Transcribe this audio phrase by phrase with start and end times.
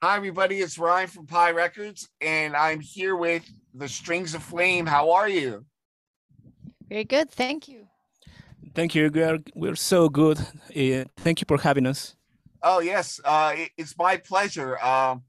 [0.00, 0.60] Hi, everybody.
[0.60, 3.42] It's Ryan from Pi Records, and I'm here with
[3.74, 4.86] the Strings of Flame.
[4.86, 5.64] How are you?
[6.88, 7.28] Very good.
[7.32, 7.88] Thank you.
[8.76, 9.10] Thank you.
[9.12, 10.38] We're, we're so good.
[10.38, 12.14] Uh, thank you for having us.
[12.62, 13.20] Oh, yes.
[13.24, 14.78] Uh, it, it's my pleasure.
[14.78, 15.24] Um,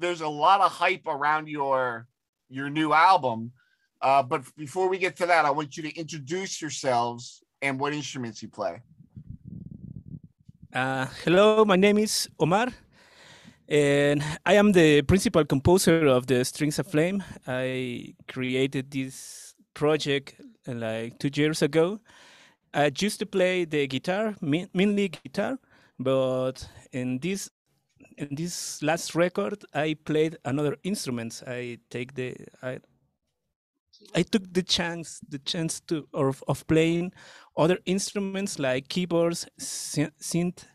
[0.00, 2.08] there's a lot of hype around your
[2.48, 3.52] your new album.
[4.02, 7.92] Uh, but before we get to that, I want you to introduce yourselves and what
[7.92, 8.82] instruments you play.
[10.72, 12.72] Uh, hello, my name is Omar.
[13.68, 17.24] And I am the principal composer of the Strings of Flame.
[17.48, 22.00] I created this project uh, like two years ago.
[22.72, 25.58] I used to play the guitar, mainly guitar,
[25.98, 27.50] but in this
[28.18, 31.42] in this last record, I played another instruments.
[31.44, 32.78] I take the I
[34.14, 37.12] I took the chance the chance to of of playing
[37.56, 40.66] other instruments like keyboards, synth,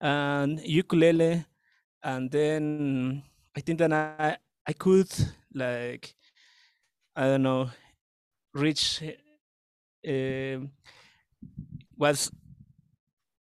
[0.00, 1.44] and ukulele
[2.06, 3.22] and then
[3.56, 5.10] I think that I I could
[5.52, 6.14] like
[7.16, 7.70] I don't know
[8.54, 9.02] reach
[10.08, 10.58] uh,
[11.98, 12.30] was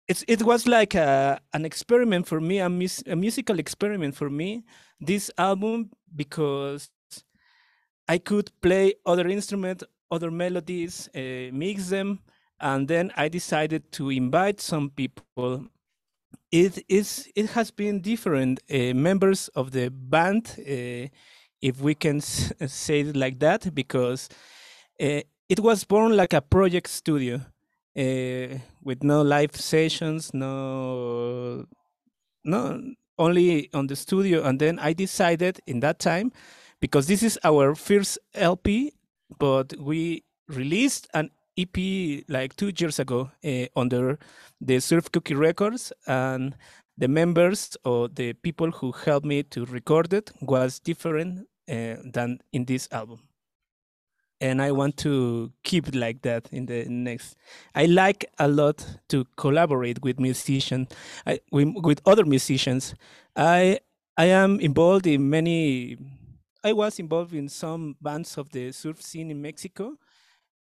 [0.08, 4.30] it's it was like a, an experiment for me a, mus- a musical experiment for
[4.30, 4.64] me
[4.98, 6.88] this album because
[8.08, 12.20] I could play other instruments other melodies uh, mix them
[12.60, 15.66] and then I decided to invite some people
[16.50, 21.08] it is it has been different uh, members of the band uh,
[21.60, 24.28] if we can say it like that because
[25.00, 27.40] uh, it was born like a project studio
[27.96, 31.64] uh, with no live sessions no
[32.44, 32.80] no
[33.18, 34.42] only on the studio.
[34.44, 36.32] And then i decided in that time
[36.80, 38.92] because this is our first lp
[39.38, 41.76] but we released an ep
[42.28, 44.18] like two years ago uh, under
[44.60, 46.56] the Surf Cookie Records, and
[46.96, 52.38] the members or the people who helped me to record it was different uh, than
[52.52, 53.20] in this album.
[54.40, 57.36] And I want to keep like that in the next.
[57.74, 60.88] I like a lot to collaborate with musicians,
[61.26, 62.94] I, with other musicians.
[63.36, 63.78] I
[64.16, 65.96] I am involved in many.
[66.62, 69.96] I was involved in some bands of the surf scene in Mexico,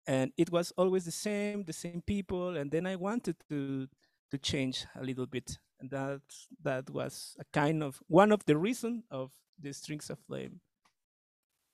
[0.07, 3.87] and it was always the same the same people and then i wanted to
[4.31, 6.21] to change a little bit and that
[6.61, 10.59] that was a kind of one of the reason of the strings of flame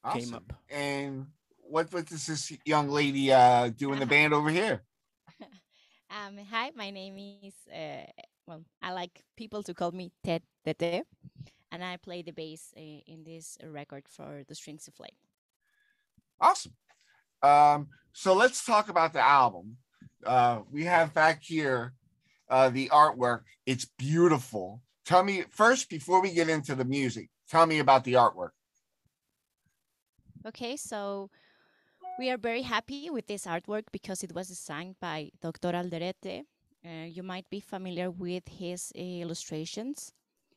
[0.04, 0.22] awesome.
[0.22, 0.54] came up.
[0.70, 1.28] And
[1.62, 4.84] what what does this young lady uh do in the band over here?
[6.10, 8.10] Um hi my name is uh
[8.48, 11.06] well i like people to call me ted tete
[11.72, 15.18] and i play the bass uh, in this record for the strings of flame.
[16.42, 16.74] Awesome
[17.42, 19.78] um, so let's talk about the album.
[20.26, 21.94] Uh, we have back here
[22.50, 23.44] uh, the artwork.
[23.66, 24.82] It's beautiful.
[25.06, 28.52] Tell me first, before we get into the music, tell me about the artwork.
[30.46, 31.30] Okay, so
[32.18, 35.72] we are very happy with this artwork because it was designed by Dr.
[35.72, 36.44] Alderete.
[36.86, 40.14] Uh, you might be familiar with his illustrations.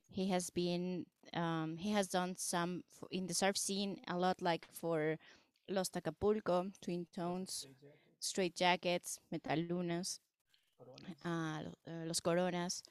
[0.09, 4.67] He has been, um, he has done some in the surf scene a lot, like
[4.73, 5.19] for
[5.73, 7.67] Los Acapulco, Twin Tones,
[8.21, 10.21] Straitjackets, Metalunas,
[11.25, 12.83] uh, uh, Los Coronas,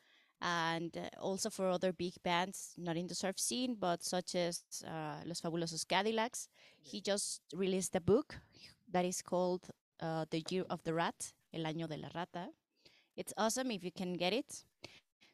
[0.41, 4.63] and uh, also for other big bands, not in the surf scene, but such as
[4.85, 6.47] uh, Los Fabulosos Cadillacs.
[6.81, 8.35] He just released a book
[8.91, 9.69] that is called
[10.01, 12.49] uh, The Year of the Rat, El Año de la Rata.
[13.15, 14.63] It's awesome if you can get it.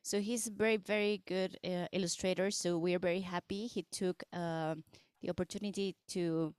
[0.03, 2.52] So he's a very, very good uh, illustrator.
[2.52, 6.53] So we're very happy he took the opportunity to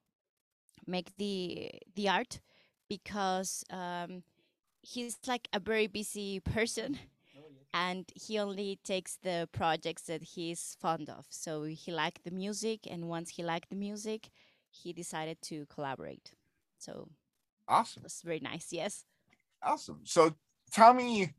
[0.88, 2.40] make the the art
[2.88, 4.22] because um,
[4.82, 6.98] he's like a very busy person.
[7.36, 7.42] Oh,
[7.74, 11.26] and he only takes the projects that he's fond of.
[11.28, 14.30] So he liked the music and once he liked the music
[14.70, 16.32] he decided to collaborate.
[16.78, 17.08] So
[17.68, 18.02] awesome.
[18.04, 19.04] it's very nice yes.
[19.62, 20.00] Awesome.
[20.04, 20.34] So
[20.72, 21.34] tell me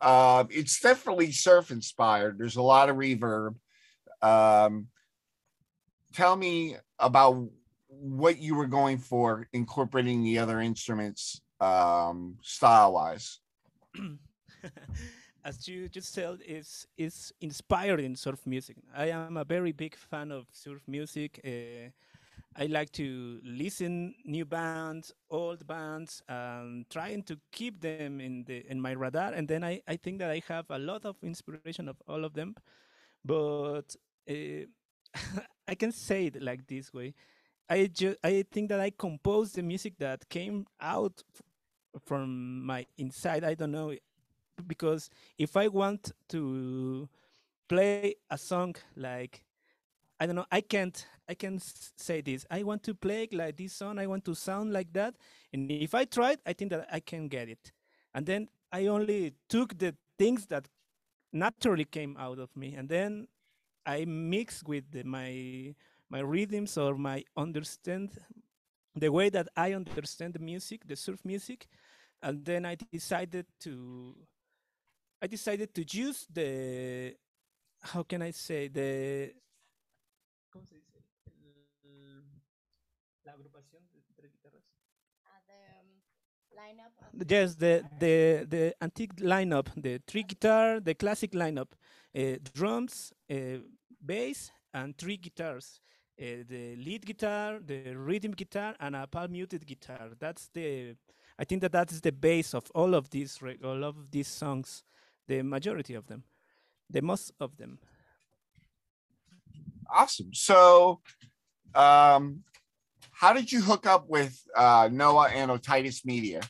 [0.00, 2.38] uh, it's definitely surf inspired.
[2.38, 3.56] There's a lot of reverb.
[4.22, 4.88] Um,
[6.12, 7.48] tell me about
[8.00, 13.40] what you were going for incorporating the other instruments um, style wise.
[15.44, 18.76] As you just said, it's, it's inspired in surf music.
[18.96, 21.40] I am a very big fan of surf music.
[21.44, 21.90] Uh,
[22.56, 28.64] I like to listen new bands, old bands, and trying to keep them in the
[28.70, 29.32] in my radar.
[29.32, 32.34] And then I, I think that I have a lot of inspiration of all of
[32.34, 32.54] them.
[33.24, 33.96] But
[34.30, 34.66] uh,
[35.68, 37.14] I can say it like this way.
[37.68, 41.22] I just I think that I composed the music that came out
[42.04, 43.44] from my inside.
[43.44, 43.94] I don't know
[44.66, 47.08] because if I want to
[47.68, 49.44] play a song like
[50.20, 50.46] I don't know.
[50.50, 51.06] I can't.
[51.28, 52.46] I can say this.
[52.50, 53.98] I want to play like this song.
[53.98, 55.14] I want to sound like that.
[55.52, 57.72] And if I tried, I think that I can get it.
[58.14, 60.68] And then I only took the things that
[61.32, 63.26] naturally came out of me, and then
[63.84, 65.74] I mix with the, my
[66.10, 68.10] my rhythms or my understand
[68.94, 71.66] the way that I understand the music, the surf music,
[72.22, 74.14] and then I decided to
[75.20, 77.14] I decided to use the
[77.82, 79.34] how can I say the
[80.52, 81.02] ¿cómo se dice?
[81.82, 82.22] El,
[83.24, 84.62] la agrupación de tres guitarras.
[85.26, 86.02] Uh, the um,
[86.54, 86.92] lineup.
[87.28, 91.72] Yes, the the the antique lineup, the three guitar, the classic lineup,
[92.16, 93.58] uh, drums, uh,
[94.00, 95.80] bass, and three guitars.
[96.20, 100.10] Uh, the lead guitar, the rhythm guitar, and a palm muted guitar.
[100.20, 100.94] That's the,
[101.38, 104.84] I think that that is the base of all of these all of these songs,
[105.26, 106.22] the majority of them,
[106.88, 107.78] the most of them.
[109.90, 110.32] Awesome.
[110.32, 111.00] So,
[111.74, 112.44] um,
[113.10, 116.40] how did you hook up with uh, Noah and Otitis Media?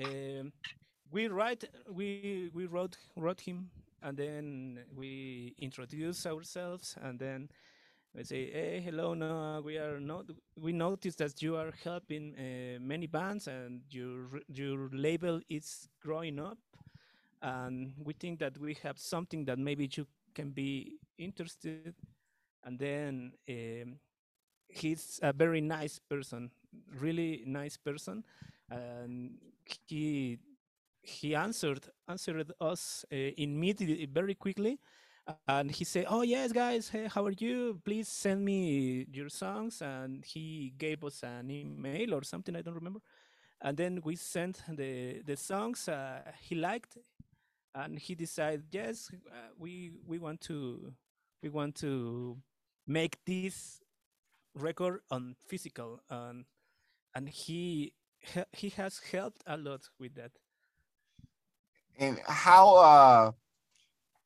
[0.00, 0.52] Um,
[1.10, 3.70] we write, we we wrote wrote him,
[4.02, 7.48] and then we introduce ourselves, and then
[8.14, 9.60] we say, "Hey, hello.
[9.64, 10.26] We are not.
[10.56, 16.38] We noticed that you are helping uh, many bands, and your your label is growing
[16.38, 16.58] up,
[17.42, 21.94] and we think that we have something that maybe you can be interested."
[22.62, 23.98] And then um,
[24.68, 26.50] he's a very nice person,
[27.00, 28.24] really nice person,
[28.70, 29.38] and
[29.86, 30.38] he
[31.02, 34.78] he answered answered us uh, immediately, very quickly,
[35.48, 37.80] and he said, "Oh yes, guys, hey, how are you?
[37.84, 42.74] Please send me your songs." And he gave us an email or something I don't
[42.74, 43.00] remember,
[43.60, 46.98] and then we sent the the songs uh, he liked,
[47.74, 50.92] and he decided, "Yes, uh, we we want to
[51.42, 52.36] we want to
[52.86, 53.80] make this
[54.54, 56.44] record on physical and
[57.14, 57.92] and he
[58.52, 60.32] he has helped a lot with that
[61.98, 63.32] And how uh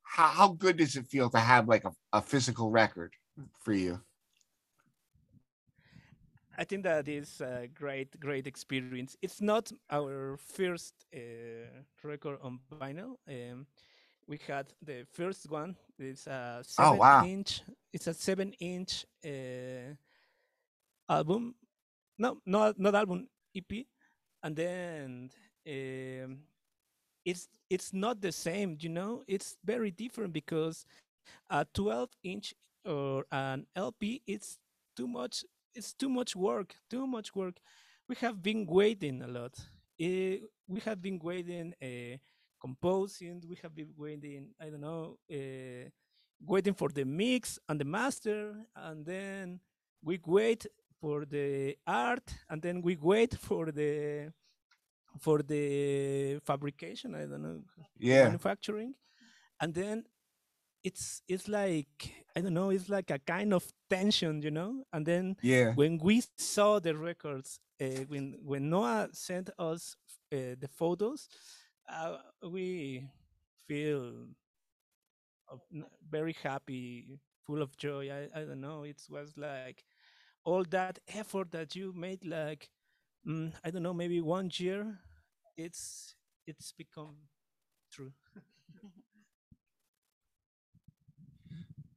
[0.02, 3.14] how, how good does it feel to have like a, a physical record
[3.62, 4.00] for you?
[6.58, 9.16] i think that is a great great experience.
[9.22, 11.18] It's not our first uh,
[12.02, 13.16] record on vinyl.
[13.28, 13.66] Um,
[14.26, 14.50] we had
[14.82, 15.76] the first one.
[15.98, 17.20] It's a seven Oh, wow.
[17.20, 17.62] inch
[17.92, 19.94] it's a seven inch uh,
[21.08, 21.54] album.
[22.18, 23.72] No not not album ep
[24.42, 25.30] and then
[25.66, 26.38] um,
[27.24, 29.22] it's it's not the same you know?
[29.26, 30.86] It's very different because
[31.50, 32.54] a 12 inch
[32.84, 34.58] or an lp it's
[34.94, 35.44] too much
[35.74, 37.56] it's too much work too much work.
[38.08, 39.58] We have been waiting a lot.
[39.98, 40.38] Eh,
[40.68, 42.18] we have been waiting uh,
[42.60, 45.88] composing we have been waiting i don't know uh,
[46.46, 49.60] waiting for the mix and the master and then
[50.02, 50.66] we wait
[51.00, 54.32] for the art and then we wait for the
[55.18, 57.60] for the fabrication i don't know
[57.98, 58.22] Yeah.
[58.22, 58.94] manufacturing
[59.60, 60.04] and then
[60.82, 65.06] it's it's like i don't know it's like a kind of tension you know and
[65.06, 65.74] then Yeah.
[65.74, 69.96] when we saw the records uh, when when noah sent us
[70.32, 71.28] uh, the photos
[71.88, 73.06] uh, we
[73.66, 74.28] feel
[76.10, 79.84] very happy full of joy I, I don't know it was like
[80.44, 82.70] all that effort that you made like
[83.26, 84.98] mm, i don't know maybe one year
[85.56, 86.14] it's
[86.46, 87.16] it's become
[87.90, 88.12] true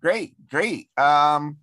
[0.01, 0.89] Great, great.
[0.97, 1.57] Um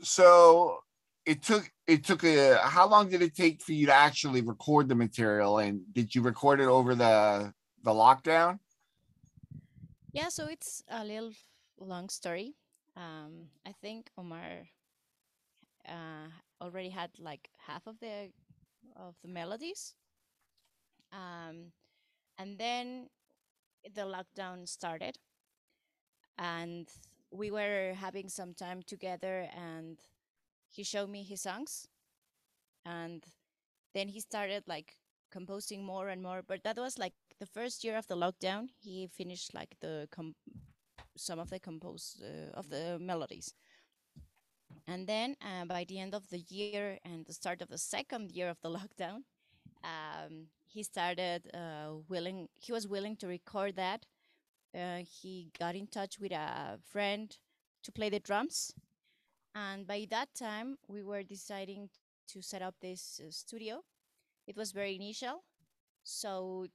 [0.00, 0.78] so
[1.26, 4.88] it took it took a how long did it take for you to actually record
[4.88, 7.52] the material and did you record it over the
[7.82, 8.58] the lockdown?
[10.12, 11.32] Yeah, so it's a little
[11.78, 12.54] long story.
[12.96, 14.68] Um, I think Omar
[15.86, 16.28] uh,
[16.60, 18.30] already had like half of the
[18.96, 19.94] of the melodies,
[21.12, 21.72] um,
[22.38, 23.08] and then
[23.94, 25.18] the lockdown started,
[26.38, 26.88] and
[27.30, 29.98] we were having some time together, and
[30.70, 31.88] he showed me his songs,
[32.84, 33.24] and
[33.94, 34.96] then he started like
[35.30, 36.42] composing more and more.
[36.46, 38.68] But that was like the first year of the lockdown.
[38.78, 40.08] He finished like the
[41.16, 43.54] some of the compose uh, of the melodies.
[44.88, 48.32] And then uh, by the end of the year and the start of the second
[48.32, 49.22] year of the lockdown,
[49.84, 52.48] um, he started uh, willing.
[52.58, 54.06] He was willing to record that.
[54.74, 57.36] Uh, he got in touch with a friend
[57.82, 58.72] to play the drums,
[59.54, 61.90] and by that time we were deciding
[62.28, 63.82] to set up this uh, studio.
[64.46, 65.44] It was very initial,
[66.02, 66.66] so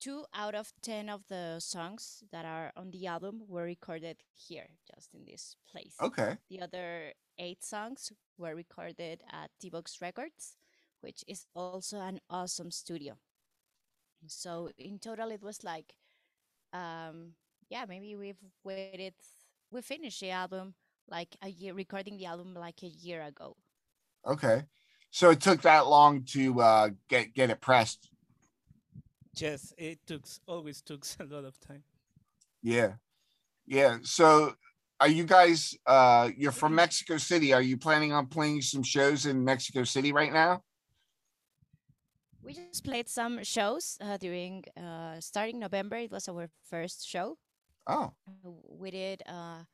[0.00, 4.68] two out of 10 of the songs that are on the album were recorded here,
[4.94, 5.94] just in this place.
[6.00, 6.36] Okay.
[6.50, 10.56] The other eight songs were recorded at T-Box Records,
[11.00, 13.16] which is also an awesome studio.
[14.26, 15.94] So in total, it was like,
[16.72, 17.32] um,
[17.68, 19.14] yeah, maybe we've waited,
[19.70, 20.74] we finished the album
[21.08, 23.56] like a year, recording the album like a year ago.
[24.26, 24.64] Okay.
[25.10, 28.10] So it took that long to uh, get get it pressed.
[29.38, 31.82] Yes, it took always took a lot of time.
[32.62, 32.94] Yeah.
[33.66, 33.98] Yeah.
[34.02, 34.54] So
[34.98, 37.52] are you guys uh you're from Mexico City.
[37.52, 40.62] Are you planning on playing some shows in Mexico City right now?
[42.46, 45.96] We just played some shows uh, during uh, starting November.
[45.96, 47.38] It was our first show.
[47.88, 48.12] Oh.
[48.70, 49.64] We did uh,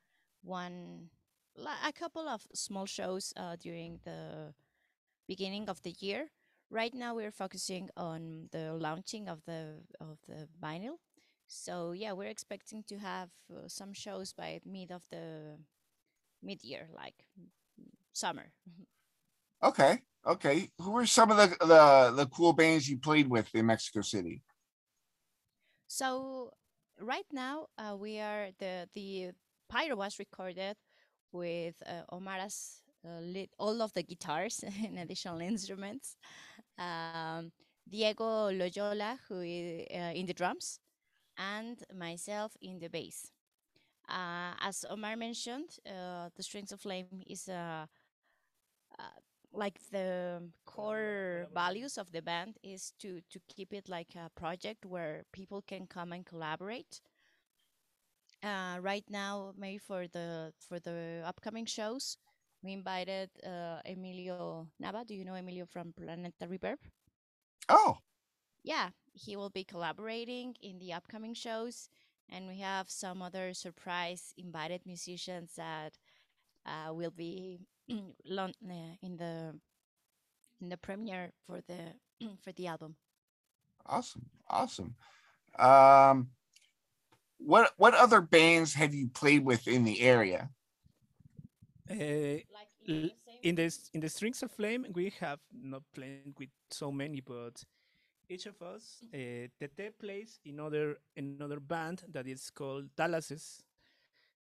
[0.43, 1.11] one,
[1.59, 4.55] a couple of small shows uh, during the
[5.29, 6.31] beginning of the year.
[6.73, 10.97] Right now, we're focusing on the launching of the of the vinyl.
[11.47, 15.59] So yeah, we're expecting to have uh, some shows by mid of the
[16.43, 17.27] mid year, like
[18.15, 18.53] summer.
[19.63, 20.71] Okay, okay.
[20.79, 24.43] Who are some of the the the cool bands you played with in Mexico City?
[25.89, 26.53] So
[26.99, 29.33] right now, uh, we are the the
[29.69, 30.77] Pyro was recorded
[31.33, 32.92] with uh, Omar's lit
[33.59, 36.17] all of the guitars and additional instruments.
[36.79, 37.53] Um,
[37.89, 40.79] Diego Loyola, who is uh, in the drums,
[41.37, 43.31] and myself in the bass.
[44.09, 47.87] Uh, as Omar mentioned, uh, the Strings of Flame is uh,
[49.53, 54.87] like the core values of the band is to to keep it like a project
[54.87, 57.01] where people can come and collaborate.
[58.43, 62.17] Uh, right now, maybe for the for the upcoming shows,
[62.63, 65.07] we invited uh, Emilio Nava.
[65.07, 66.79] Do you know Emilio from Planeta Reverb?
[67.69, 67.99] Oh,
[68.65, 71.89] yeah, he will be collaborating in the upcoming shows,
[72.29, 75.99] and we have some other surprise invited musicians that
[76.65, 78.15] uh, will be in
[79.17, 79.55] the
[80.61, 81.95] in the premiere for the
[82.43, 82.97] for the album.
[83.85, 84.95] Awesome, awesome.
[85.59, 86.31] Um,
[87.39, 90.51] what what other bands have you played with in the area?
[91.91, 92.39] Uh,
[93.43, 97.63] in the in the Strings of Flame, we have not played with so many, but
[98.29, 103.63] each of us, uh, Tete plays in other another band that is called Thalasses.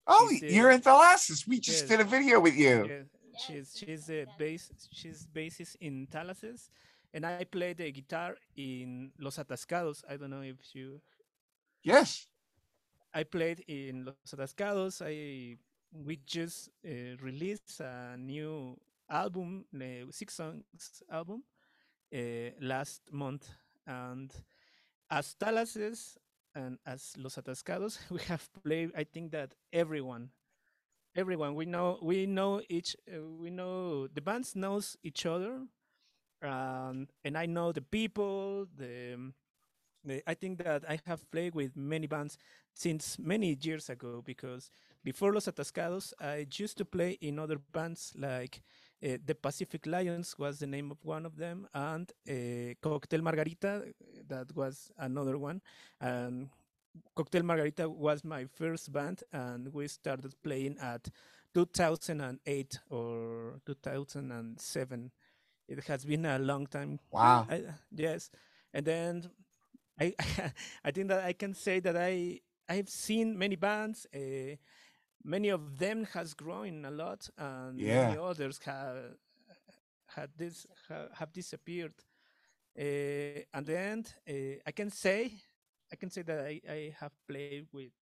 [0.06, 1.46] Oh, she's you're in Thalasses.
[1.46, 2.86] We just yes, did a video with you.
[2.88, 3.02] Yeah,
[3.38, 6.70] she's she's a bass she's bassist in Thalasses,
[7.14, 10.02] and I play the guitar in Los Atascados.
[10.08, 11.00] I don't know if you.
[11.82, 12.26] Yes.
[13.14, 15.00] I played in Los Atascados.
[15.02, 15.56] I
[16.04, 18.76] we just uh, released a new
[19.10, 21.42] album, a six songs album,
[22.14, 22.18] uh,
[22.60, 23.48] last month,
[23.86, 24.32] and
[25.10, 26.16] as Thalasses
[26.54, 28.90] and as Los Atascados, we have played.
[28.96, 30.30] I think that everyone,
[31.16, 32.96] everyone, we know, we know each,
[33.40, 35.62] we know the bands knows each other,
[36.42, 38.66] um, and I know the people.
[38.76, 39.32] The,
[40.04, 42.38] the I think that I have played with many bands
[42.74, 44.70] since many years ago because
[45.04, 48.62] before Los Atascados, I used to play in other bands like
[49.04, 53.84] uh, the Pacific Lions was the name of one of them, and uh, Cocktail Margarita,
[54.28, 55.60] that was another one.
[56.00, 56.48] And
[57.14, 61.08] Cocktail Margarita was my first band, and we started playing at
[61.54, 65.10] 2008 or 2007.
[65.68, 66.98] It has been a long time.
[67.10, 67.46] Wow.
[67.48, 67.62] I,
[67.94, 68.30] yes,
[68.74, 69.30] and then
[70.00, 70.14] I
[70.84, 74.06] I think that I can say that I I've seen many bands.
[74.14, 74.56] Uh,
[75.24, 78.08] many of them has grown a lot, and yeah.
[78.08, 78.96] many others have
[80.06, 81.94] had this have, have disappeared.
[82.78, 85.32] Uh, and then uh, I can say
[85.92, 87.92] I can say that I, I have played with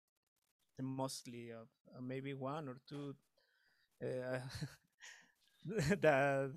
[0.80, 3.14] mostly of uh, maybe one or two
[4.02, 4.38] uh,
[6.00, 6.52] that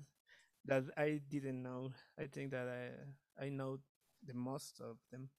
[0.66, 1.92] that I didn't know.
[2.18, 3.78] I think that I I know
[4.26, 5.30] the most of them.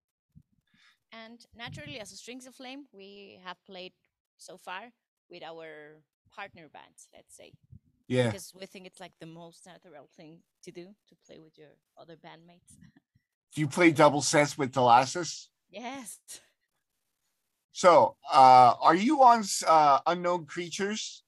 [1.12, 3.94] And naturally, as a Strings of Flame, we have played
[4.38, 4.92] so far
[5.32, 6.02] with our
[6.36, 7.54] partner bands, let's say.
[8.08, 8.28] Yeah.
[8.28, 11.70] Because we think it's like the most natural thing to do to play with your
[11.98, 12.76] other bandmates.
[13.54, 15.50] Do you play double sets with Thalasses?
[15.70, 16.20] Yes.
[17.72, 21.24] So, uh, are you on uh, Unknown Creatures?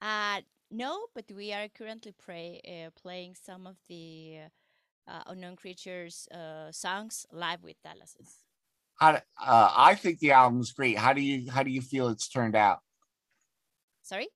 [0.00, 4.38] Uh, no, but we are currently pray, uh, playing some of the
[5.08, 8.47] uh, Unknown Creatures uh, songs live with Thalasses
[8.98, 10.98] how uh, I think the album's great.
[10.98, 12.80] How do you how do you feel it's turned out?
[14.02, 14.28] Sorry.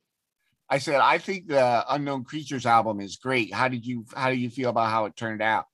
[0.70, 3.52] I said I think the Unknown Creatures album is great.
[3.52, 5.66] How did you how do you feel about how it turned out?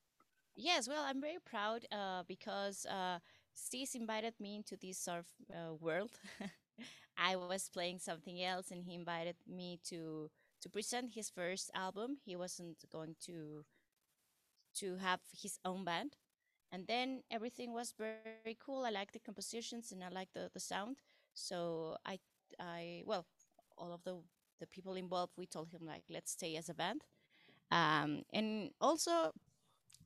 [0.56, 3.20] Yes, well, I'm very proud uh, because uh,
[3.54, 6.18] Stis invited me into this surf uh, world.
[7.16, 10.30] I was playing something else, and he invited me to
[10.62, 12.16] to present his first album.
[12.24, 13.64] He wasn't going to
[14.78, 16.16] to have his own band,
[16.72, 18.84] and then everything was very cool.
[18.84, 20.98] I liked the compositions and I liked the, the sound.
[21.34, 22.18] So I
[22.58, 23.26] I well,
[23.76, 24.16] all of the
[24.60, 27.04] the people involved, we told him like, let's stay as a band.
[27.70, 29.32] Um, and also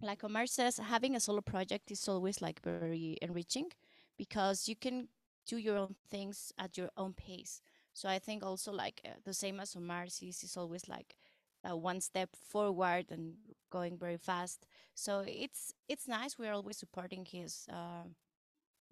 [0.02, 3.70] like Omar says, having a solo project is always like very enriching
[4.18, 5.08] because you can
[5.46, 7.60] do your own things at your own pace.
[7.94, 11.16] So I think also like uh, the same as Omar sees is always like
[11.68, 13.34] uh, one step forward and
[13.70, 14.66] going very fast.
[14.94, 16.38] So it's it's nice.
[16.38, 18.06] We're always supporting his uh,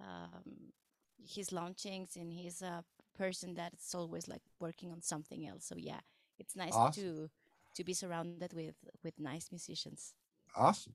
[0.01, 0.73] um,
[1.19, 2.85] his launchings and he's a
[3.17, 5.65] person that's always like working on something else.
[5.65, 6.01] So yeah,
[6.39, 7.03] it's nice awesome.
[7.03, 7.31] to
[7.77, 10.15] to be surrounded with with nice musicians.
[10.57, 10.95] Awesome.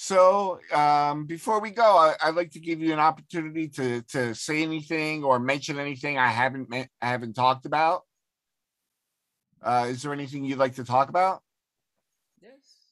[0.00, 4.34] So um, before we go, I, would like to give you an opportunity to to
[4.34, 8.02] say anything or mention anything I haven't I haven't talked about.
[9.62, 11.42] Uh, is there anything you'd like to talk about?
[12.40, 12.88] Yes.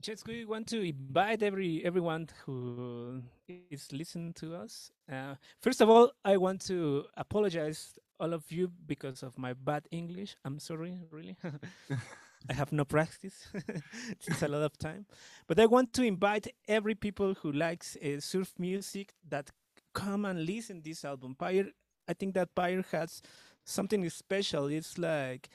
[0.00, 3.22] Just we want to invite every everyone who
[3.70, 4.90] is listening to us.
[5.10, 9.86] Uh, first of all, I want to apologize all of you because of my bad
[9.92, 10.36] English.
[10.44, 11.36] I'm sorry, really.
[12.50, 13.46] I have no practice
[14.18, 15.06] since a lot of time,
[15.46, 19.50] but I want to invite every people who likes uh, surf music that
[19.94, 21.36] come and listen this album.
[21.36, 21.66] Pyre,
[22.08, 23.22] I think that Pyre has
[23.64, 24.66] something special.
[24.66, 25.48] It's like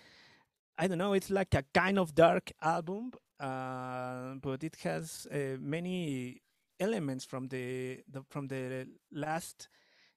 [0.77, 1.13] I don't know.
[1.13, 6.41] It's like a kind of dark album, uh, but it has uh, many
[6.79, 9.67] elements from the, the from the last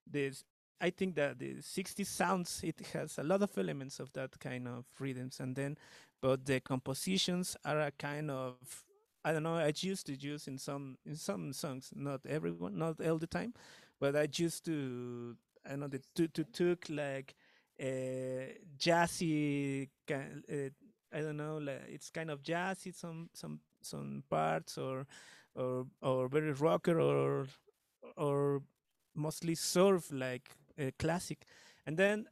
[0.07, 0.45] this
[0.81, 4.67] I think that the 60 sounds it has a lot of elements of that kind
[4.67, 5.77] of rhythms and then
[6.21, 8.57] but the compositions are a kind of
[9.25, 13.01] I don't know I used to use in some in some songs not everyone not
[13.07, 13.55] all the time
[14.01, 15.37] but I used to
[15.71, 17.35] I know to to took like
[17.81, 20.71] uh, jazzy uh,
[21.13, 25.07] I don't know like it's kind of jazzy some some some parts or
[25.55, 27.47] or or very rocker or
[28.17, 28.63] or
[29.15, 30.51] mostly surf like
[30.81, 31.45] uh, classic.
[31.87, 32.27] And then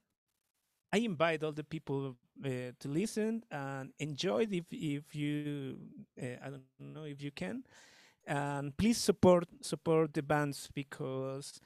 [0.93, 5.79] I invite all the people uh, to listen and enjoy it if if you
[6.21, 7.65] uh, I don't know if you can,
[8.27, 11.61] and please support support the bands because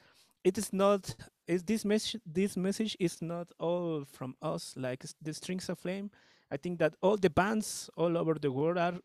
[0.44, 1.14] it is not
[1.52, 6.10] is this message this message is not all from us like the Strings of Flame.
[6.50, 8.98] I think that all the bands all over the world are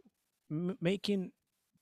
[0.81, 1.31] making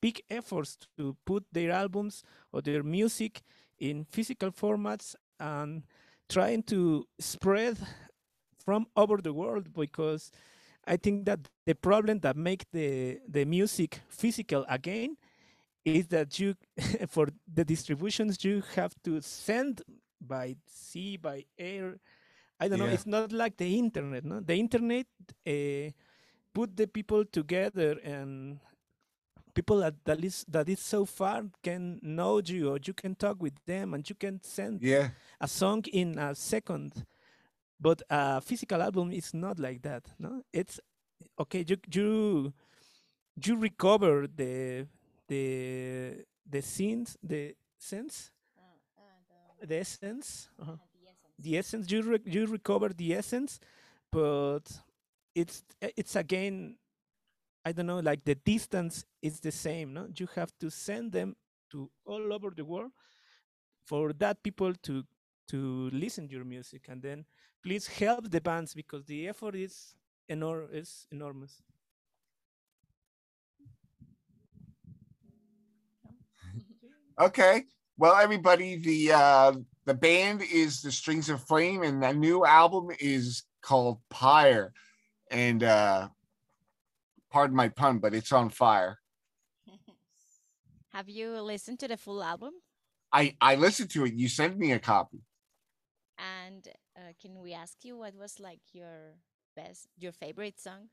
[0.02, 3.42] big efforts to put their albums or their music
[3.80, 5.84] in physical formats and
[6.30, 7.78] trying to spread
[8.64, 10.32] from over the world because
[10.88, 15.18] I think that the problem that make the the music physical again
[15.84, 16.56] is that you
[17.08, 19.82] for the distributions you have to send
[20.28, 21.98] by sea by air
[22.60, 22.86] i don't yeah.
[22.86, 25.08] know it's not like the internet no the internet
[25.48, 25.92] uh,
[26.54, 28.60] put the people together and
[29.54, 33.42] people that, that is that is so far can know you or you can talk
[33.42, 35.10] with them and you can send yeah.
[35.40, 37.06] a song in a second
[37.80, 40.80] but a physical album is not like that no it's
[41.40, 42.54] okay you you
[43.44, 44.86] you recover the
[45.28, 48.32] the the scenes the sense
[49.68, 50.78] the, the, essence uh -huh.
[51.02, 53.60] the essence the essence you re you recover the essence
[54.12, 54.84] but
[55.34, 55.64] it's
[55.96, 56.78] it's again
[57.66, 59.94] I don't know, like the distance is the same.
[59.94, 61.36] No, you have to send them
[61.72, 62.92] to all over the world
[63.88, 65.04] for that people to
[65.48, 67.26] to listen to your music, and then
[67.64, 69.96] please help the bands because the effort is
[70.30, 71.64] enor- is enormous.
[77.20, 77.64] Okay.
[77.98, 79.54] Well, everybody, the uh,
[79.86, 84.74] the band is the Strings of Flame, and the new album is called Pyre.
[85.32, 86.10] And uh,
[87.32, 89.00] pardon my pun, but it's on fire.
[90.94, 92.52] Have you listened to the full album?
[93.14, 94.14] I I listened to it.
[94.14, 95.22] You sent me a copy.
[96.18, 99.16] And uh, can we ask you what was like your
[99.56, 100.90] best, your favorite song?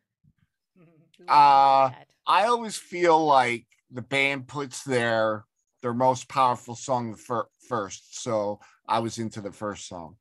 [1.28, 1.90] uh,
[2.26, 5.44] I always feel like the band puts their
[5.82, 10.16] their most powerful song fir- first, so I was into the first song.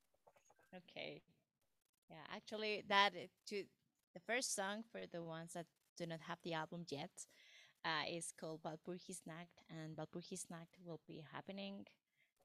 [0.76, 1.21] Okay,
[2.10, 3.12] yeah, actually, that
[3.47, 3.63] to
[4.13, 5.65] the first song for the ones that
[5.97, 7.12] do not have the album yet.
[7.84, 11.84] Uh, is called Walpurgisnacht, and Walpurgisnacht will be happening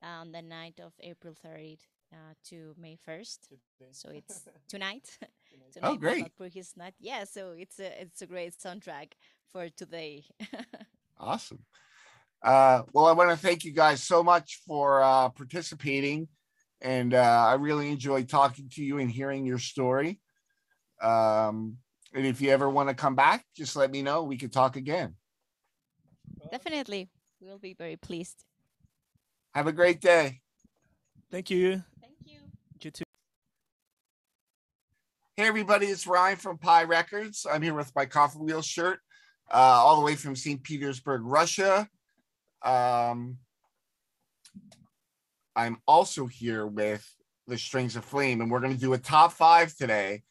[0.02, 1.78] on the night of April 3rd
[2.10, 3.48] uh, to May 1st.
[3.48, 3.90] Today.
[3.92, 5.18] So it's tonight.
[5.52, 5.76] tonight.
[5.82, 6.24] Oh, great.
[6.24, 6.94] Walpurgisnacht.
[7.00, 9.12] Yeah, so it's a, it's a great soundtrack
[9.52, 10.24] for today.
[11.18, 11.64] Awesome.
[12.46, 16.28] Uh, well, I want to thank you guys so much for uh, participating.
[16.80, 20.20] And uh, I really enjoyed talking to you and hearing your story.
[21.02, 21.78] Um,
[22.14, 24.22] and if you ever want to come back, just let me know.
[24.22, 25.16] We could talk again.
[26.52, 27.10] Definitely.
[27.40, 28.44] We'll be very pleased.
[29.52, 30.40] Have a great day.
[31.32, 31.82] Thank you.
[32.00, 32.38] Thank you.
[32.80, 33.04] You too.
[35.36, 37.44] Hey, everybody, it's Ryan from Pi Records.
[37.50, 39.00] I'm here with my Coffee Wheel shirt,
[39.50, 40.62] uh, all the way from St.
[40.62, 41.88] Petersburg, Russia.
[42.62, 43.38] Um,
[45.54, 47.06] I'm also here with
[47.46, 50.22] the Strings of Flame, and we're going to do a top five today.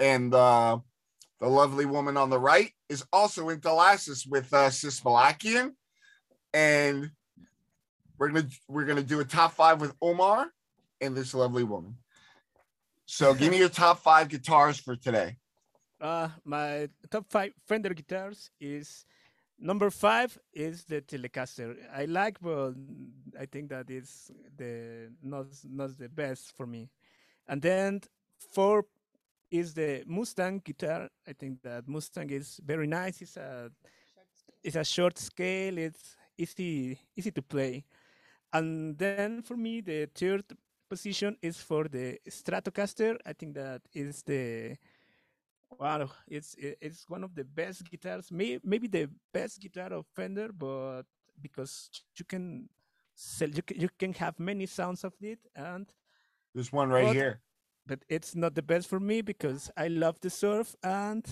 [0.00, 0.78] And uh,
[1.40, 5.72] the lovely woman on the right is also in Thalasses with uh, Sis Malakian.
[6.54, 7.10] And
[8.18, 10.46] we're gonna we're gonna do a top five with Omar
[11.00, 11.96] and this lovely woman.
[13.06, 15.36] So give me your top five guitars for today.
[16.00, 19.04] Uh, my top five Fender guitars is
[19.58, 21.76] number five is the Telecaster.
[21.94, 22.72] I like, but
[23.38, 26.90] I think that is the not not the best for me.
[27.46, 28.00] And then
[28.52, 28.84] four
[29.50, 31.08] is the Mustang guitar.
[31.26, 33.22] I think that Mustang is very nice.
[33.22, 33.70] It's a
[34.62, 35.78] it's a short scale.
[35.78, 37.84] It's easy easy to play.
[38.52, 40.44] And then for me, the third
[40.88, 43.18] position is for the Stratocaster.
[43.26, 44.76] I think that is the
[45.70, 46.08] wow.
[46.26, 48.30] It's it's one of the best guitars.
[48.30, 51.02] May, maybe the best guitar of Fender, but
[51.40, 52.68] because you can
[53.14, 55.86] sell, you can, you can have many sounds of it, and
[56.54, 57.40] There's one right But- here.
[57.86, 61.24] but it's not the best for me because I love the surf and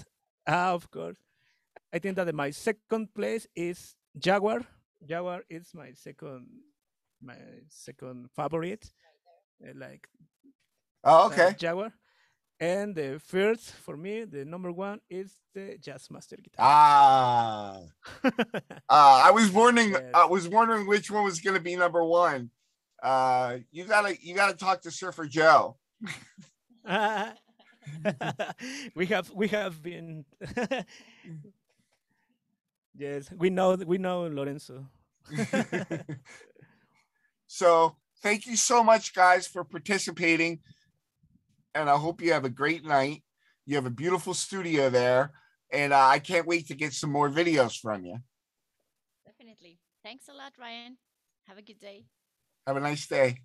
[0.46, 1.18] ah, of course
[1.92, 4.60] I think that my second place is Jaguar.
[5.04, 6.46] Jaguar is my second
[7.20, 7.36] my
[7.68, 8.92] second favorite.
[9.64, 10.08] uh, Like
[11.04, 11.54] Oh, uh, okay.
[11.58, 11.92] Jaguar.
[12.58, 16.58] And the first for me, the number one is the Jazzmaster guitar.
[16.58, 17.80] Ah,
[18.24, 18.30] uh,
[18.88, 19.90] I was wondering.
[19.90, 20.04] Yes.
[20.14, 22.50] I was wondering which one was going to be number one.
[23.02, 25.76] Uh, you gotta you gotta talk to Surfer Joe.
[28.94, 30.24] we have we have been
[32.96, 34.86] yes we know we know Lorenzo.
[37.46, 40.60] so thank you so much, guys, for participating,
[41.76, 43.22] and I hope you have a great night.
[43.66, 45.32] You have a beautiful studio there,
[45.72, 48.18] and uh, I can't wait to get some more videos from you.
[49.24, 49.78] Definitely.
[50.02, 50.96] Thanks a lot, Ryan.
[51.46, 52.06] Have a good day.
[52.66, 53.38] Have a nice day.